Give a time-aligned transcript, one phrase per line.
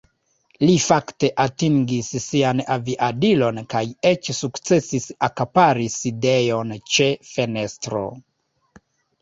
[0.61, 8.05] Li fakte atingis sian aviadilon kaj eĉ sukcesis akapari sidejon ĉe fenestro.